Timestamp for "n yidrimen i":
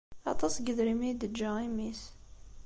0.57-1.13